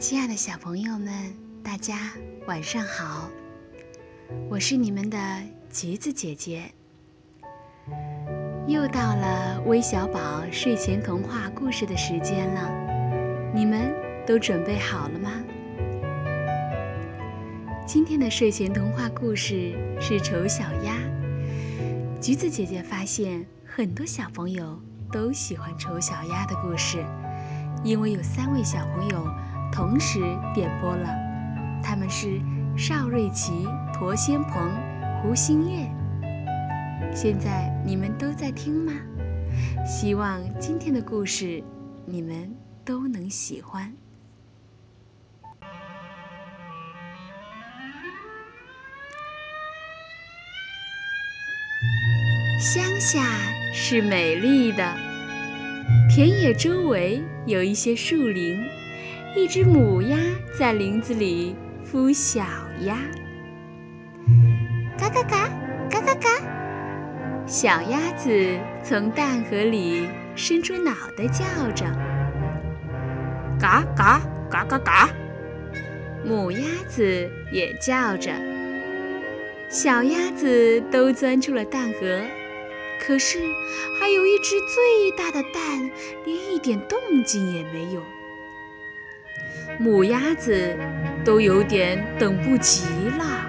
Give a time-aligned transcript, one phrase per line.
[0.00, 1.12] 亲爱的小朋友们，
[1.60, 2.12] 大家
[2.46, 3.28] 晚上好！
[4.48, 5.18] 我是你们的
[5.72, 6.70] 橘子姐姐。
[8.68, 13.92] 又到了微小宝睡前童话故事的时间了，你们
[14.24, 15.32] 都准备好了吗？
[17.84, 20.94] 今天的睡前童话故事是《丑小鸭》。
[22.20, 24.80] 橘子姐姐发现很多小朋友
[25.10, 27.04] 都喜欢丑小鸭的故事，
[27.82, 29.28] 因为有三位小朋友
[29.72, 30.20] 同时
[30.54, 31.08] 点播了，
[31.82, 32.40] 他们是
[32.76, 34.70] 邵瑞琪、驼仙鹏、
[35.22, 35.88] 胡新月。
[37.14, 38.92] 现在你们都在听吗？
[39.86, 41.62] 希望今天的故事
[42.04, 42.54] 你们
[42.84, 43.92] 都能喜欢。
[52.60, 53.22] 乡下
[53.72, 54.96] 是美丽的，
[56.10, 58.60] 田野周围有一些树林，
[59.36, 60.16] 一只母鸭
[60.58, 62.40] 在林子里孵小
[62.80, 62.98] 鸭。
[64.98, 65.48] 嘎嘎嘎，
[65.90, 66.28] 嘎嘎嘎，
[67.46, 71.84] 小鸭子从蛋壳里伸出脑袋叫着。
[73.60, 74.20] 嘎嘎
[74.50, 75.08] 嘎嘎嘎，
[76.24, 78.32] 母鸭子也叫着。
[79.68, 82.20] 小鸭子都钻出了蛋壳。
[83.00, 83.38] 可是，
[84.00, 85.90] 还有一只最大的蛋，
[86.24, 88.02] 连一点动静也没有。
[89.78, 90.76] 母鸭子
[91.24, 92.84] 都有点等不及
[93.16, 93.46] 了。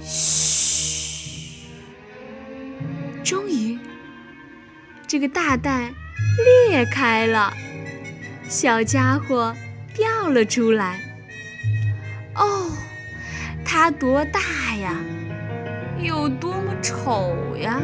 [0.00, 1.68] 嘘！
[3.22, 3.78] 终于，
[5.06, 5.92] 这个大蛋
[6.68, 7.52] 裂开了，
[8.48, 9.54] 小家伙
[9.94, 10.98] 掉了出来。
[12.34, 12.70] 哦，
[13.64, 14.40] 它多大
[14.76, 14.96] 呀？
[16.00, 17.80] 有多么丑呀！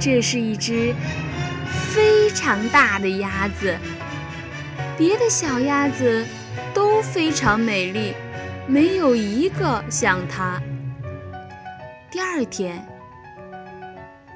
[0.00, 0.94] 这是一只
[1.94, 3.76] 非常大的鸭子，
[4.96, 6.24] 别的小鸭子
[6.74, 8.14] 都非常美丽，
[8.66, 10.62] 没有一个像它。
[12.10, 12.86] 第二天，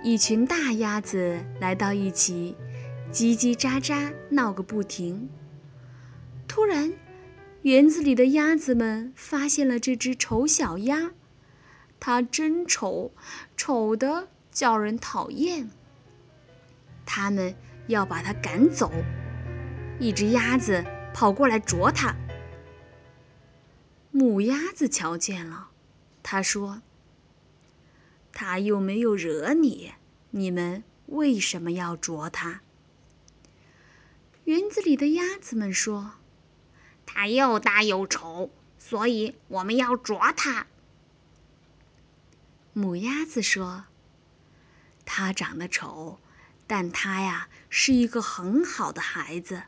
[0.03, 2.57] 一群大鸭子来到一起，
[3.13, 5.29] 叽叽喳喳闹个不停。
[6.49, 6.93] 突然，
[7.63, 11.11] 园子里的鸭子们发现了这只丑小鸭。
[11.99, 13.13] 它真丑，
[13.57, 15.71] 丑的叫人讨厌。
[17.07, 17.57] 他们
[17.87, 18.93] 要把它赶走。
[19.99, 20.85] 一只鸭子
[21.15, 22.15] 跑过来啄它。
[24.11, 25.71] 母鸭子瞧见了，
[26.23, 26.83] 它说
[28.33, 29.93] ：“它又没有惹你，
[30.31, 32.61] 你们为什么要啄它？”
[34.45, 36.13] 园子里的鸭子们说
[37.07, 40.67] ：“它又大又丑，所以我们要啄它。”
[42.73, 43.85] 母鸭子说
[45.05, 46.19] ：“它长得丑，
[46.67, 49.63] 但他呀是一个很好的孩子，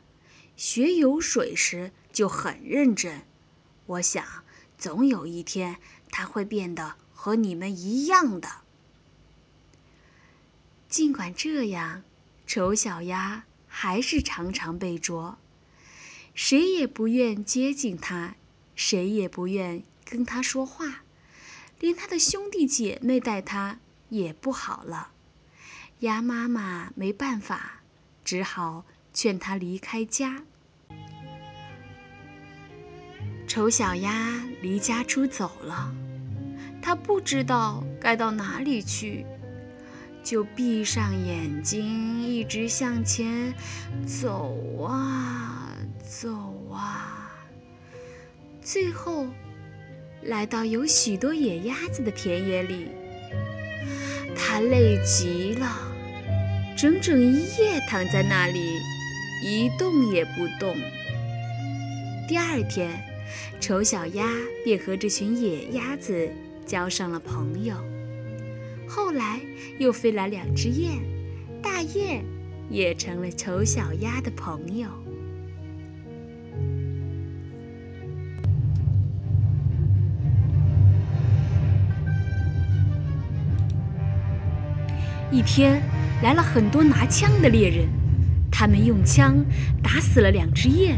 [0.55, 3.23] 学游水时就很认真。
[3.85, 4.25] 我想，
[4.77, 5.77] 总有一天
[6.11, 8.49] 他会变得和你们一样的。”
[10.89, 12.03] 尽管这样，
[12.47, 15.37] 丑小鸭还是常常被捉，
[16.33, 18.35] 谁也不愿接近它，
[18.75, 21.03] 谁也不愿跟它说话。
[21.79, 23.79] 连他的兄弟姐妹待他
[24.09, 25.11] 也不好了，
[25.99, 27.81] 鸭妈妈没办法，
[28.23, 30.43] 只好劝他离开家。
[33.47, 35.93] 丑小鸭离家出走了，
[36.81, 39.25] 它不知道该到哪里去，
[40.23, 43.53] 就闭上眼睛，一直向前
[44.05, 47.29] 走啊走啊，
[48.61, 49.27] 最后。
[50.21, 52.89] 来到有许多野鸭子的田野里，
[54.35, 55.88] 它累极了，
[56.79, 58.79] 整整一夜躺在那里，
[59.43, 60.73] 一动也不动。
[62.25, 62.89] 第二天，
[63.59, 64.25] 丑小鸭
[64.63, 66.29] 便和这群野鸭子
[66.65, 67.75] 交上了朋友。
[68.87, 69.41] 后来
[69.77, 71.01] 又飞来两只雁，
[71.61, 72.23] 大雁
[72.69, 74.87] 也成了丑小鸭的朋友。
[85.29, 85.81] 一天，
[86.21, 87.87] 来了很多拿枪的猎人，
[88.51, 89.43] 他们用枪
[89.81, 90.97] 打死了两只雁，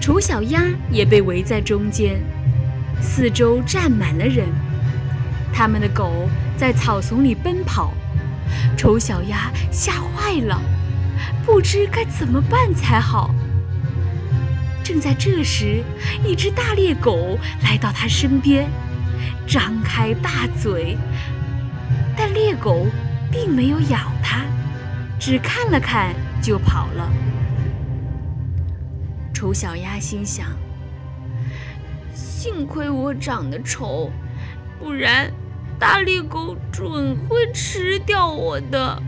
[0.00, 2.20] 丑小鸭也被围在中间，
[3.00, 4.46] 四周站满了人，
[5.52, 6.28] 他们的狗
[6.58, 7.94] 在草丛里奔跑，
[8.76, 10.60] 丑小鸭吓坏了，
[11.46, 13.34] 不知该怎么办才好。
[14.84, 15.82] 正在这时，
[16.22, 18.68] 一只大猎狗来到他身边，
[19.46, 20.98] 张开大嘴，
[22.14, 22.86] 但猎狗。
[23.30, 24.44] 并没有咬它，
[25.18, 27.10] 只看了看就跑了。
[29.32, 30.46] 丑小鸭心想：
[32.14, 34.10] 幸亏我长得丑，
[34.78, 35.30] 不然
[35.78, 39.02] 大猎狗准会吃掉我的。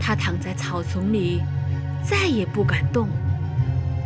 [0.00, 1.40] 它躺在草丛里，
[2.02, 3.08] 再也不敢动，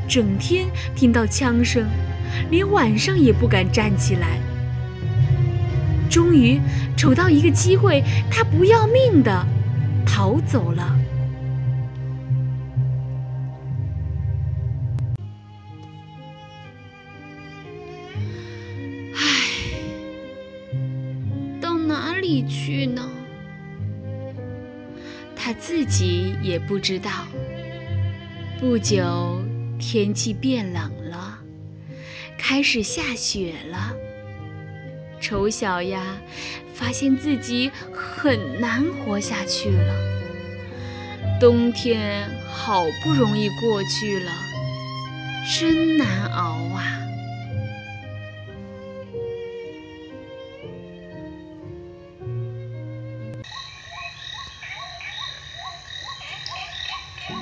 [0.08, 1.86] 整天听到枪声，
[2.50, 4.38] 连晚上也不敢站起来。
[6.08, 6.60] 终于
[6.96, 9.46] 瞅到一个机会，他不要命的
[10.06, 10.98] 逃走了。
[19.14, 19.20] 唉，
[21.60, 23.08] 到哪里去呢？
[25.34, 27.10] 他自己也不知道。
[28.58, 29.44] 不久，
[29.78, 31.38] 天气变冷了，
[32.38, 33.94] 开始下雪了。
[35.20, 36.00] 丑小鸭
[36.74, 39.94] 发现自己很难活下去了。
[41.40, 44.32] 冬天好不容易过去了，
[45.58, 47.02] 真难熬啊！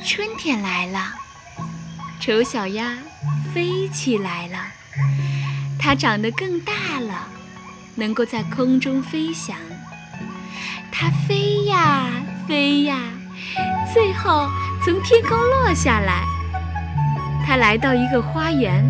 [0.07, 1.13] 春天来了，
[2.21, 2.99] 丑小鸭
[3.55, 4.59] 飞起来了，
[5.79, 7.29] 它长得更大了。
[7.97, 9.57] 能够在空中飞翔，
[10.91, 12.11] 它飞呀
[12.47, 12.99] 飞呀，
[13.93, 14.49] 最后
[14.85, 16.25] 从天空落下来。
[17.47, 18.85] 它来到一个花园，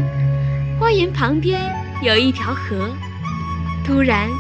[0.79, 1.61] 花园旁边
[2.03, 2.91] 有一条河。
[3.85, 4.31] 突然，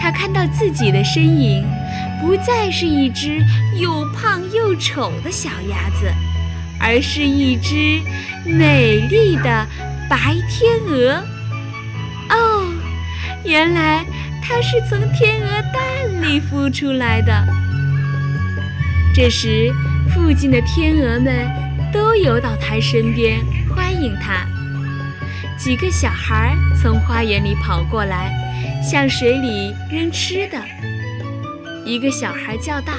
[0.00, 1.64] 它看到自己的身影，
[2.20, 3.44] 不再是一只
[3.78, 6.12] 又胖又丑的小鸭子，
[6.80, 8.00] 而是一只
[8.44, 9.66] 美丽的
[10.10, 11.22] 白天鹅。
[13.44, 14.04] 原来
[14.42, 17.32] 它是从天鹅蛋里孵出来的。
[19.14, 19.72] 这时，
[20.08, 21.46] 附近的天鹅们
[21.92, 23.40] 都游到它身边
[23.74, 24.46] 欢迎它。
[25.58, 28.32] 几个小孩从花园里跑过来，
[28.82, 30.58] 向水里扔吃的。
[31.84, 32.92] 一个小孩叫道：“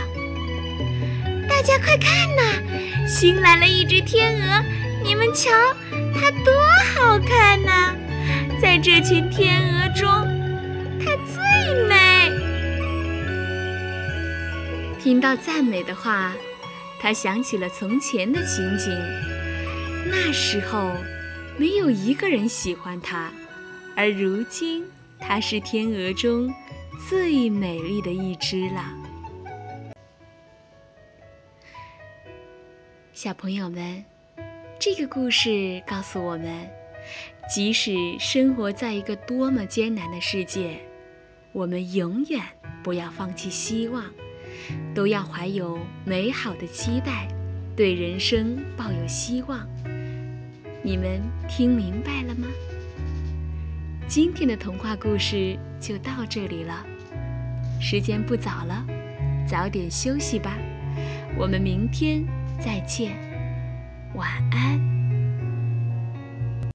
[1.50, 4.64] 大家快看呐，新来了一只天鹅！
[5.04, 5.50] 你们瞧，
[6.14, 6.54] 它多
[6.96, 7.96] 好看呐！
[8.64, 10.08] 在这群天鹅中。”
[11.04, 11.44] 它最
[11.90, 12.32] 美。
[15.02, 16.34] 听到赞美的话，
[16.98, 18.90] 他想起了从前的情景。
[20.10, 20.94] 那时候，
[21.58, 23.30] 没有一个人喜欢它，
[23.98, 24.86] 而如今，
[25.20, 26.50] 它是天鹅中
[27.10, 28.94] 最美丽的一只了。
[33.12, 34.06] 小朋友们，
[34.80, 36.66] 这个故事告诉我们，
[37.50, 40.80] 即使生活在一个多么艰难的世界。
[41.52, 42.42] 我们永远
[42.84, 44.04] 不要放弃希望，
[44.96, 47.28] 都要怀有美好的期待，
[47.76, 49.68] 对人生抱有希望。
[50.82, 52.48] 你们听明白了吗？
[54.08, 56.86] 今天的童话故事就到这里了，
[57.80, 58.86] 时间不早了，
[59.48, 60.58] 早点休息吧。
[61.38, 62.26] 我们明天
[62.60, 63.16] 再见，
[64.14, 65.03] 晚安。